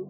[0.00, 0.06] We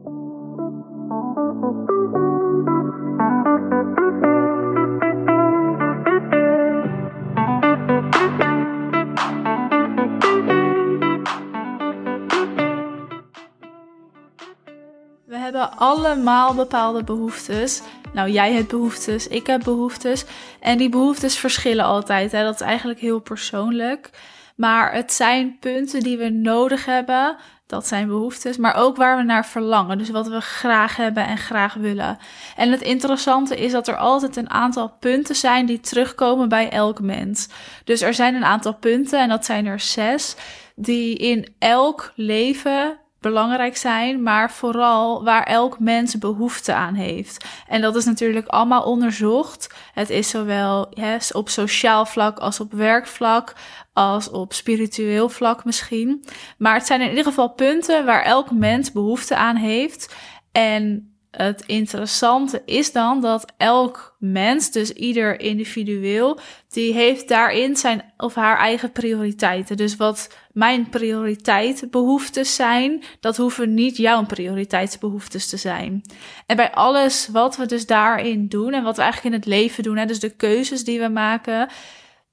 [15.36, 17.82] hebben allemaal bepaalde behoeftes.
[18.12, 20.24] Nou, jij hebt behoeftes, ik heb behoeftes.
[20.60, 22.32] En die behoeftes verschillen altijd.
[22.32, 22.42] Hè?
[22.42, 24.10] Dat is eigenlijk heel persoonlijk.
[24.56, 27.36] Maar het zijn punten die we nodig hebben.
[27.70, 29.98] Dat zijn behoeftes, maar ook waar we naar verlangen.
[29.98, 32.18] Dus wat we graag hebben en graag willen.
[32.56, 37.00] En het interessante is dat er altijd een aantal punten zijn die terugkomen bij elk
[37.00, 37.48] mens.
[37.84, 40.36] Dus er zijn een aantal punten, en dat zijn er zes,
[40.74, 47.44] die in elk leven belangrijk zijn, maar vooral waar elk mens behoefte aan heeft.
[47.68, 49.74] En dat is natuurlijk allemaal onderzocht.
[49.94, 50.92] Het is zowel
[51.32, 53.54] op sociaal vlak als op werkvlak,
[53.92, 56.24] als op spiritueel vlak misschien.
[56.58, 60.14] Maar het zijn in ieder geval punten waar elk mens behoefte aan heeft.
[60.52, 68.12] En het interessante is dan dat elk mens, dus ieder individueel, die heeft daarin zijn
[68.16, 69.76] of haar eigen prioriteiten.
[69.76, 76.02] Dus wat mijn prioriteitsbehoeftes zijn, dat hoeven niet jouw prioriteitsbehoeftes te zijn.
[76.46, 79.82] En bij alles wat we dus daarin doen en wat we eigenlijk in het leven
[79.82, 81.68] doen, hè, dus de keuzes die we maken,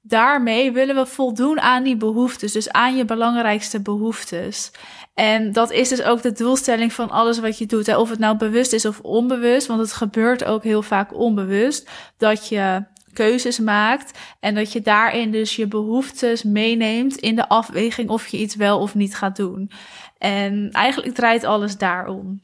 [0.02, 4.70] daarmee willen we voldoen aan die behoeftes, dus aan je belangrijkste behoeftes.
[5.14, 7.96] En dat is dus ook de doelstelling van alles wat je doet.
[7.96, 11.90] Of het nou bewust is of onbewust, want het gebeurt ook heel vaak onbewust.
[12.16, 18.08] Dat je keuzes maakt en dat je daarin dus je behoeftes meeneemt in de afweging
[18.08, 19.70] of je iets wel of niet gaat doen.
[20.18, 22.40] En eigenlijk draait alles daarom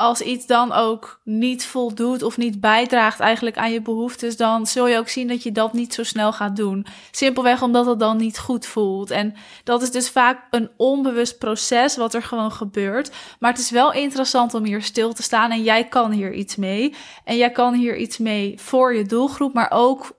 [0.00, 4.88] als iets dan ook niet voldoet of niet bijdraagt eigenlijk aan je behoeftes, dan zul
[4.88, 6.86] je ook zien dat je dat niet zo snel gaat doen.
[7.10, 9.10] Simpelweg omdat het dan niet goed voelt.
[9.10, 9.34] En
[9.64, 13.10] dat is dus vaak een onbewust proces wat er gewoon gebeurt.
[13.38, 16.56] Maar het is wel interessant om hier stil te staan en jij kan hier iets
[16.56, 16.94] mee.
[17.24, 20.18] En jij kan hier iets mee voor je doelgroep, maar ook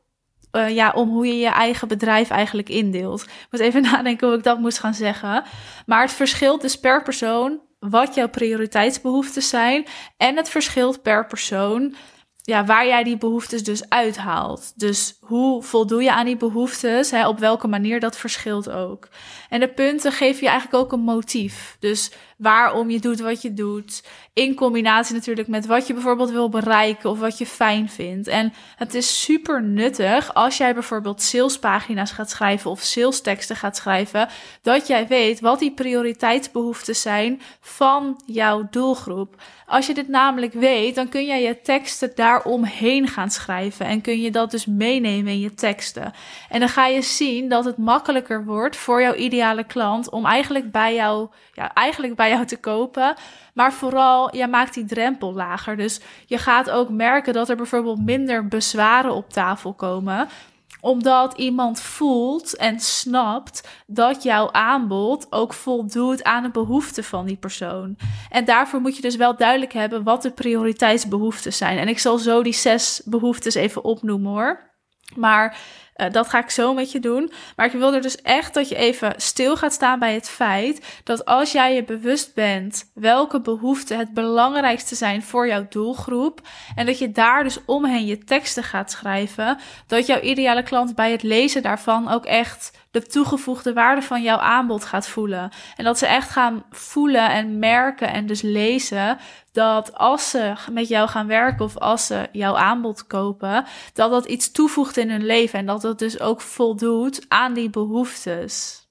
[0.51, 3.21] uh, ja, om hoe je je eigen bedrijf eigenlijk indeelt.
[3.21, 5.43] Ik moet even nadenken hoe ik dat moest gaan zeggen.
[5.85, 7.59] Maar het verschilt dus per persoon
[7.89, 9.85] wat jouw prioriteitsbehoeftes zijn.
[10.17, 11.95] En het verschilt per persoon
[12.43, 14.73] ja, waar jij die behoeftes dus uithaalt.
[14.75, 17.11] Dus hoe voldoe je aan die behoeftes?
[17.11, 19.07] Hè, op welke manier dat verschilt ook.
[19.49, 21.77] En de punten geven je eigenlijk ook een motief.
[21.79, 24.03] Dus waarom je doet wat je doet.
[24.33, 28.27] In combinatie natuurlijk met wat je bijvoorbeeld wil bereiken of wat je fijn vindt.
[28.27, 34.27] En het is super nuttig als jij bijvoorbeeld salespagina's gaat schrijven of salesteksten gaat schrijven,
[34.61, 39.35] dat jij weet wat die prioriteitsbehoeften zijn van jouw doelgroep.
[39.65, 44.21] Als je dit namelijk weet, dan kun jij je teksten daaromheen gaan schrijven en kun
[44.21, 46.13] je dat dus meenemen in je teksten.
[46.49, 50.71] En dan ga je zien dat het makkelijker wordt voor jouw ideale klant om eigenlijk
[50.71, 53.15] bij jou, ja, eigenlijk bij jou te kopen.
[53.53, 55.77] Maar vooral, je maakt die drempel lager.
[55.77, 60.27] Dus je gaat ook merken dat er bijvoorbeeld minder bezwaren op tafel komen
[60.81, 67.37] omdat iemand voelt en snapt dat jouw aanbod ook voldoet aan de behoeften van die
[67.37, 67.97] persoon.
[68.29, 71.77] En daarvoor moet je dus wel duidelijk hebben wat de prioriteitsbehoeften zijn.
[71.77, 74.69] En ik zal zo die zes behoeftes even opnoemen hoor.
[75.15, 75.57] Maar
[75.95, 77.31] uh, dat ga ik zo met je doen.
[77.55, 81.01] Maar ik wil er dus echt dat je even stil gaat staan bij het feit
[81.03, 86.41] dat als jij je bewust bent welke behoeften het belangrijkste zijn voor jouw doelgroep
[86.75, 89.57] en dat je daar dus omheen je teksten gaat schrijven,
[89.87, 94.37] dat jouw ideale klant bij het lezen daarvan ook echt de toegevoegde waarde van jouw
[94.37, 95.49] aanbod gaat voelen.
[95.75, 99.17] En dat ze echt gaan voelen en merken en dus lezen
[99.51, 104.25] dat als ze met jou gaan werken of als ze jouw aanbod kopen, dat dat
[104.25, 108.81] iets toevoegt in hun leven en dat dat dus ook voldoet aan die behoeftes.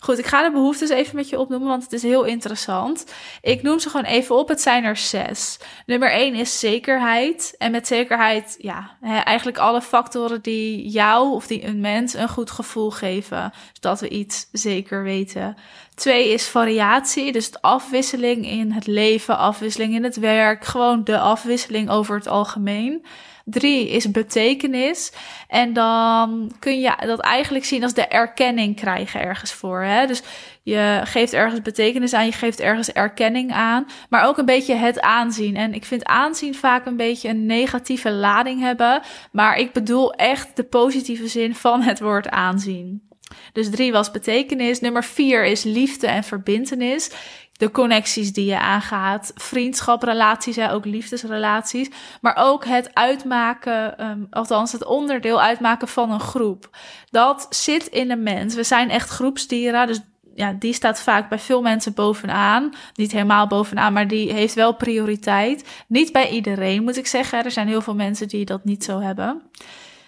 [0.00, 3.04] Goed, ik ga de behoeftes even met je opnoemen, want het is heel interessant.
[3.42, 4.48] Ik noem ze gewoon even op.
[4.48, 5.58] Het zijn er zes.
[5.86, 7.54] Nummer één is zekerheid.
[7.58, 12.50] En met zekerheid, ja, eigenlijk alle factoren die jou of die een mens een goed
[12.50, 13.52] gevoel geven.
[13.72, 15.56] Zodat we iets zeker weten.
[15.96, 20.64] Twee is variatie, dus de afwisseling in het leven, afwisseling in het werk.
[20.64, 23.06] Gewoon de afwisseling over het algemeen.
[23.44, 25.12] Drie is betekenis.
[25.48, 29.82] En dan kun je dat eigenlijk zien als de erkenning krijgen ergens voor.
[29.82, 30.06] Hè?
[30.06, 30.22] Dus
[30.62, 35.00] je geeft ergens betekenis aan, je geeft ergens erkenning aan, maar ook een beetje het
[35.00, 35.56] aanzien.
[35.56, 39.02] En ik vind aanzien vaak een beetje een negatieve lading hebben,
[39.32, 43.06] maar ik bedoel echt de positieve zin van het woord aanzien.
[43.52, 44.80] Dus drie was betekenis.
[44.80, 47.10] Nummer vier is liefde en verbintenis
[47.56, 51.90] de connecties die je aangaat, vriendschaprelaties, ook liefdesrelaties,
[52.20, 56.70] maar ook het uitmaken, um, althans het onderdeel uitmaken van een groep.
[57.10, 58.54] Dat zit in de mens.
[58.54, 60.00] We zijn echt groepsdieren, dus
[60.34, 62.74] ja, die staat vaak bij veel mensen bovenaan.
[62.94, 65.84] Niet helemaal bovenaan, maar die heeft wel prioriteit.
[65.88, 67.44] Niet bij iedereen, moet ik zeggen.
[67.44, 69.42] Er zijn heel veel mensen die dat niet zo hebben.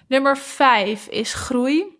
[0.08, 1.97] Nummer vijf is groei.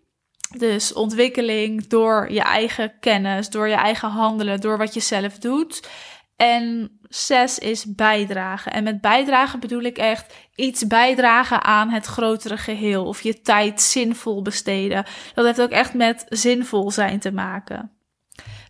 [0.57, 5.89] Dus ontwikkeling door je eigen kennis, door je eigen handelen, door wat je zelf doet.
[6.35, 8.71] En zes is bijdragen.
[8.71, 13.05] En met bijdragen bedoel ik echt iets bijdragen aan het grotere geheel.
[13.05, 15.05] Of je tijd zinvol besteden.
[15.33, 17.98] Dat heeft ook echt met zinvol zijn te maken.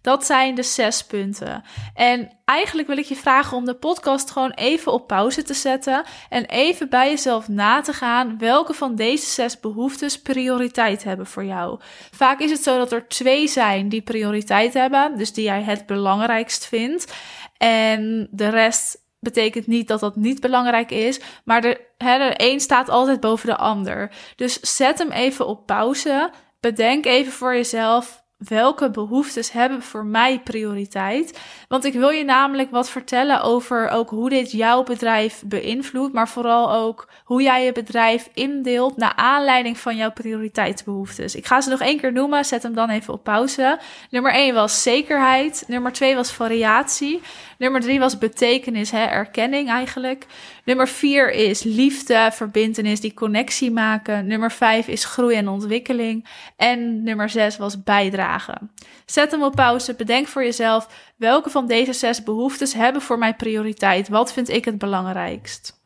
[0.01, 1.63] Dat zijn de zes punten.
[1.93, 6.03] En eigenlijk wil ik je vragen om de podcast gewoon even op pauze te zetten
[6.29, 11.45] en even bij jezelf na te gaan welke van deze zes behoeftes prioriteit hebben voor
[11.45, 11.79] jou.
[12.11, 15.85] Vaak is het zo dat er twee zijn die prioriteit hebben, dus die jij het
[15.85, 17.13] belangrijkst vindt.
[17.57, 22.89] En de rest betekent niet dat dat niet belangrijk is, maar de, hè, een staat
[22.89, 24.11] altijd boven de ander.
[24.35, 26.31] Dus zet hem even op pauze.
[26.59, 31.39] Bedenk even voor jezelf welke behoeftes hebben voor mij prioriteit?
[31.67, 36.29] Want ik wil je namelijk wat vertellen over ook hoe dit jouw bedrijf beïnvloedt, maar
[36.29, 41.35] vooral ook hoe jij je bedrijf indeelt naar aanleiding van jouw prioriteitsbehoeftes.
[41.35, 43.79] Ik ga ze nog één keer noemen, zet hem dan even op pauze.
[44.09, 47.21] Nummer 1 was zekerheid, nummer 2 was variatie,
[47.59, 50.25] nummer 3 was betekenis, hè, erkenning eigenlijk.
[50.65, 54.27] Nummer 4 is liefde, verbindenis, die connectie maken.
[54.27, 56.27] Nummer 5 is groei en ontwikkeling.
[56.55, 58.71] En nummer 6 was bijdragen.
[59.05, 63.33] Zet hem op pauze, bedenk voor jezelf welke van deze zes behoeftes hebben voor mij
[63.33, 64.07] prioriteit.
[64.07, 65.77] Wat vind ik het belangrijkst?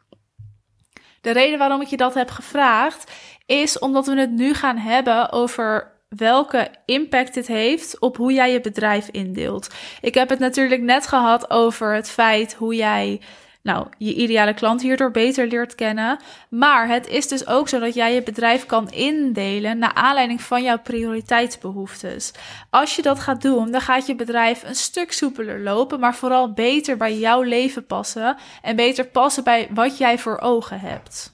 [1.22, 3.12] De reden waarom ik je dat heb gevraagd
[3.46, 8.52] is omdat we het nu gaan hebben over welke impact dit heeft op hoe jij
[8.52, 9.68] je bedrijf indeelt.
[10.02, 13.22] Ik heb het natuurlijk net gehad over het feit hoe jij
[13.64, 16.20] nou, je ideale klant hierdoor beter leert kennen.
[16.50, 20.64] Maar het is dus ook zo dat jij je bedrijf kan indelen naar aanleiding van
[20.64, 22.32] jouw prioriteitsbehoeftes.
[22.70, 26.54] Als je dat gaat doen, dan gaat je bedrijf een stuk soepeler lopen, maar vooral
[26.54, 31.34] beter bij jouw leven passen en beter passen bij wat jij voor ogen hebt.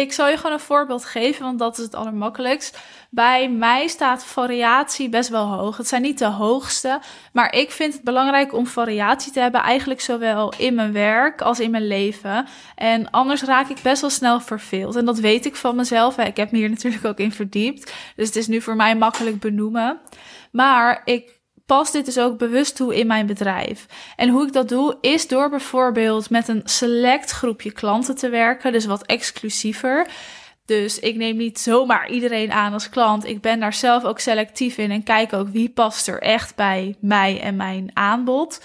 [0.00, 2.78] Ik zal je gewoon een voorbeeld geven, want dat is het allermakkelijkst.
[3.10, 5.76] Bij mij staat variatie best wel hoog.
[5.76, 7.00] Het zijn niet de hoogste,
[7.32, 11.60] maar ik vind het belangrijk om variatie te hebben, eigenlijk zowel in mijn werk als
[11.60, 12.46] in mijn leven.
[12.74, 14.96] En anders raak ik best wel snel verveeld.
[14.96, 16.18] En dat weet ik van mezelf.
[16.18, 19.40] Ik heb me hier natuurlijk ook in verdiept, dus het is nu voor mij makkelijk
[19.40, 20.00] benoemen.
[20.50, 21.39] Maar ik
[21.76, 23.86] pas dit dus ook bewust toe in mijn bedrijf.
[24.16, 28.72] En hoe ik dat doe, is door bijvoorbeeld met een select groepje klanten te werken,
[28.72, 30.06] dus wat exclusiever.
[30.64, 33.26] Dus ik neem niet zomaar iedereen aan als klant.
[33.26, 36.96] Ik ben daar zelf ook selectief in en kijk ook wie past er echt bij
[37.00, 38.60] mij en mijn aanbod.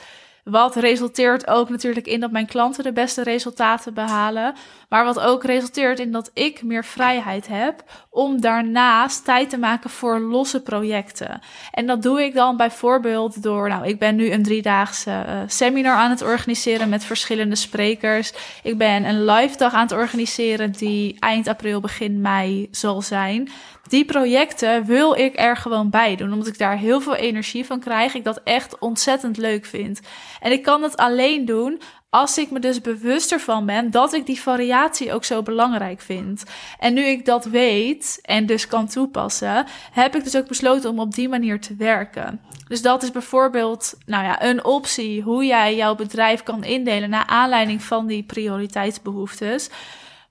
[0.46, 4.54] Wat resulteert ook natuurlijk in dat mijn klanten de beste resultaten behalen.
[4.90, 9.90] Maar wat ook resulteert in dat ik meer vrijheid heb om daarnaast tijd te maken
[9.90, 11.42] voor losse projecten.
[11.72, 15.96] En dat doe ik dan bijvoorbeeld door, nou, ik ben nu een driedaagse uh, seminar
[15.96, 18.34] aan het organiseren met verschillende sprekers.
[18.64, 23.50] Ik ben een live dag aan het organiseren die eind april, begin mei zal zijn
[23.88, 26.32] die projecten wil ik er gewoon bij doen.
[26.32, 28.14] Omdat ik daar heel veel energie van krijg.
[28.14, 30.00] Ik dat echt ontzettend leuk vind.
[30.40, 31.82] En ik kan het alleen doen
[32.16, 36.44] als ik me dus bewust ervan ben dat ik die variatie ook zo belangrijk vind.
[36.80, 41.00] En nu ik dat weet en dus kan toepassen, heb ik dus ook besloten om
[41.00, 42.42] op die manier te werken.
[42.68, 47.26] Dus dat is bijvoorbeeld nou ja, een optie hoe jij jouw bedrijf kan indelen naar
[47.26, 49.70] aanleiding van die prioriteitsbehoeftes.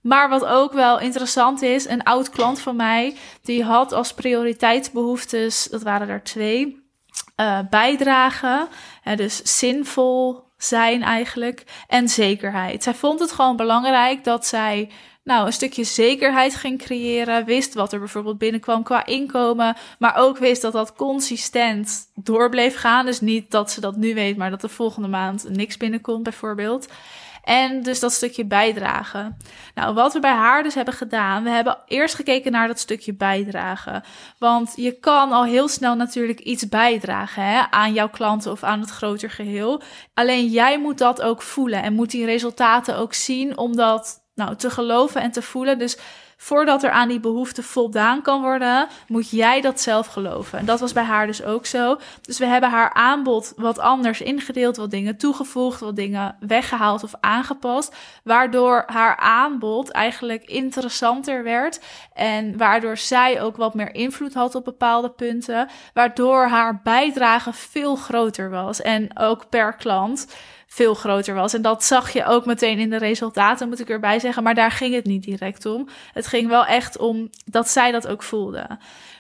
[0.05, 5.69] Maar wat ook wel interessant is, een oud klant van mij, die had als prioriteitsbehoeftes,
[5.71, 6.83] dat waren er twee,
[7.41, 8.69] uh, bijdragen,
[9.17, 12.83] dus zinvol zijn eigenlijk, en zekerheid.
[12.83, 14.91] Zij vond het gewoon belangrijk dat zij
[15.25, 17.45] nou, een stukje zekerheid ging creëren.
[17.45, 19.77] Wist wat er bijvoorbeeld binnenkwam qua inkomen.
[19.99, 23.07] Maar ook wist dat dat consistent door bleef gaan.
[23.07, 26.89] Dus niet dat ze dat nu weet, maar dat de volgende maand niks binnenkomt, bijvoorbeeld.
[27.45, 29.37] En dus dat stukje bijdragen.
[29.75, 33.15] Nou, wat we bij haar dus hebben gedaan, we hebben eerst gekeken naar dat stukje
[33.15, 34.03] bijdragen.
[34.39, 38.81] Want je kan al heel snel natuurlijk iets bijdragen hè, aan jouw klanten of aan
[38.81, 39.83] het groter geheel.
[40.15, 44.57] Alleen jij moet dat ook voelen en moet die resultaten ook zien om dat nou,
[44.57, 45.79] te geloven en te voelen.
[45.79, 45.99] Dus
[46.45, 50.59] voordat er aan die behoefte voldaan kan worden, moet jij dat zelf geloven.
[50.59, 51.99] En dat was bij haar dus ook zo.
[52.23, 57.15] Dus we hebben haar aanbod wat anders ingedeeld, wat dingen toegevoegd, wat dingen weggehaald of
[57.21, 61.81] aangepast, waardoor haar aanbod eigenlijk interessanter werd
[62.13, 67.97] en waardoor zij ook wat meer invloed had op bepaalde punten, waardoor haar bijdrage veel
[67.97, 70.27] groter was en ook per klant
[70.75, 71.55] veel groter was.
[71.55, 74.43] En dat zag je ook meteen in de resultaten, moet ik erbij zeggen.
[74.43, 75.89] Maar daar ging het niet direct om.
[76.13, 78.67] Het ging wel echt om dat zij dat ook voelde.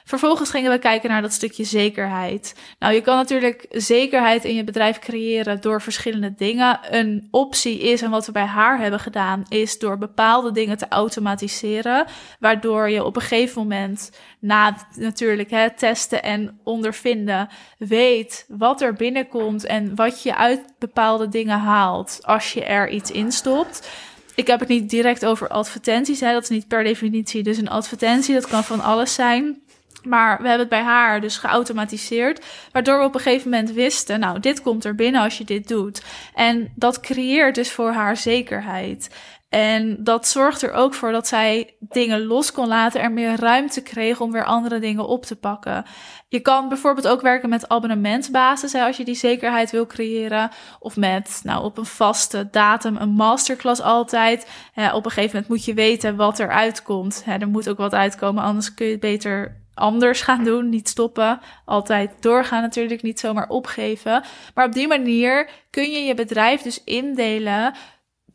[0.06, 2.54] Vervolgens gingen we kijken naar dat stukje zekerheid.
[2.78, 6.78] Nou, je kan natuurlijk zekerheid in je bedrijf creëren door verschillende dingen.
[6.90, 10.88] Een optie is, en wat we bij haar hebben gedaan, is door bepaalde dingen te
[10.88, 12.06] automatiseren.
[12.40, 18.94] Waardoor je op een gegeven moment, na natuurlijk hè, testen en ondervinden, weet wat er
[18.94, 23.88] binnenkomt en wat je uit bepaalde dingen haalt als je er iets in stopt
[24.34, 26.20] ik heb het niet direct over advertenties.
[26.20, 26.32] Hè.
[26.32, 28.34] Dat is niet per definitie dus een advertentie.
[28.34, 29.62] Dat kan van alles zijn.
[30.04, 32.44] Maar we hebben het bij haar dus geautomatiseerd.
[32.72, 35.68] Waardoor we op een gegeven moment wisten: nou, dit komt er binnen als je dit
[35.68, 36.02] doet.
[36.34, 39.08] En dat creëert dus voor haar zekerheid.
[39.54, 43.82] En dat zorgt er ook voor dat zij dingen los kon laten, er meer ruimte
[43.82, 45.84] kreeg om weer andere dingen op te pakken.
[46.28, 50.50] Je kan bijvoorbeeld ook werken met abonnementsbasis, hè, als je die zekerheid wil creëren.
[50.78, 54.48] Of met, nou, op een vaste datum een masterclass altijd.
[54.92, 57.22] op een gegeven moment moet je weten wat er uitkomt.
[57.24, 60.88] Hè, er moet ook wat uitkomen, anders kun je het beter anders gaan doen, niet
[60.88, 64.24] stoppen, altijd doorgaan natuurlijk, niet zomaar opgeven.
[64.54, 67.74] Maar op die manier kun je je bedrijf dus indelen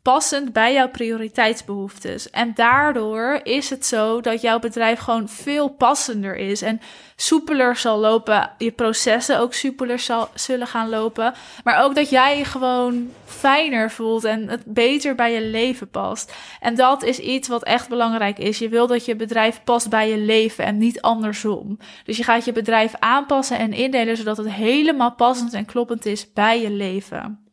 [0.02, 2.30] passend bij jouw prioriteitsbehoeftes.
[2.30, 6.80] En daardoor is het zo dat jouw bedrijf gewoon veel passender is en
[7.16, 8.50] soepeler zal lopen.
[8.58, 11.34] Je processen ook soepeler zal, zullen gaan lopen.
[11.64, 16.34] Maar ook dat jij je gewoon fijner voelt en het beter bij je leven past.
[16.60, 18.58] En dat is iets wat echt belangrijk is.
[18.58, 21.78] Je wil dat je bedrijf past bij je leven en niet andersom.
[22.04, 26.32] Dus je gaat je bedrijf aanpassen en indelen zodat het helemaal passend en kloppend is
[26.32, 27.49] bij je leven.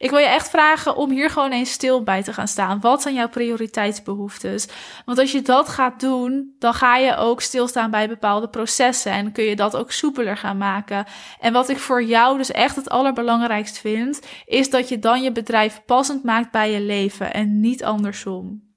[0.00, 2.80] Ik wil je echt vragen om hier gewoon eens stil bij te gaan staan.
[2.80, 4.68] Wat zijn jouw prioriteitsbehoeftes?
[5.04, 9.32] Want als je dat gaat doen, dan ga je ook stilstaan bij bepaalde processen en
[9.32, 11.04] kun je dat ook soepeler gaan maken.
[11.40, 15.32] En wat ik voor jou dus echt het allerbelangrijkst vind, is dat je dan je
[15.32, 18.69] bedrijf passend maakt bij je leven en niet andersom.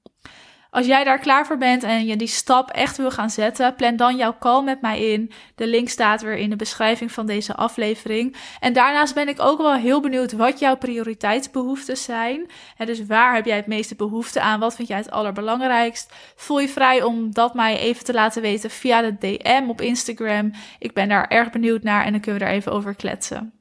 [0.74, 3.96] Als jij daar klaar voor bent en je die stap echt wil gaan zetten, plan
[3.96, 5.32] dan jouw call met mij in.
[5.54, 8.36] De link staat weer in de beschrijving van deze aflevering.
[8.60, 12.50] En daarnaast ben ik ook wel heel benieuwd wat jouw prioriteitsbehoeftes zijn.
[12.84, 14.60] Dus waar heb jij het meeste behoefte aan?
[14.60, 16.12] Wat vind jij het allerbelangrijkst?
[16.36, 20.52] Voel je vrij om dat mij even te laten weten via de DM op Instagram.
[20.78, 23.52] Ik ben daar erg benieuwd naar en dan kunnen we daar even over kletsen.